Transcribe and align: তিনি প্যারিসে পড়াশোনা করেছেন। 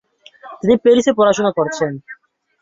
তিনি 0.59 0.75
প্যারিসে 0.83 1.11
পড়াশোনা 1.17 1.51
করেছেন। 1.57 1.91